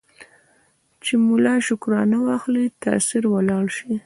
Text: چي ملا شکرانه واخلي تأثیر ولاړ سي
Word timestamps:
چي 1.03 1.13
ملا 1.27 1.55
شکرانه 1.67 2.17
واخلي 2.27 2.65
تأثیر 2.83 3.23
ولاړ 3.29 3.65
سي 3.77 3.91